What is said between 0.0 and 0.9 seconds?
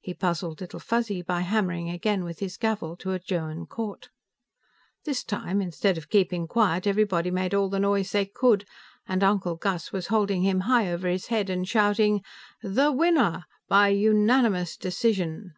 He puzzled Little